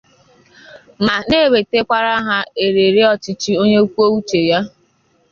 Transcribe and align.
ma 1.05 1.15
na-ewètekwara 1.29 2.13
ha 2.27 2.37
èrèrè 2.65 3.03
ọchịchị 3.13 3.51
onye 3.61 3.79
kwuo 3.91 4.05
uche 4.17 4.39
ya. 4.49 4.59